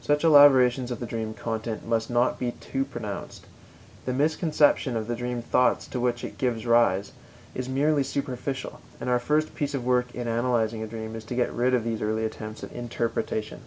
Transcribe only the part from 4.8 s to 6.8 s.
of the dream thoughts to which it gives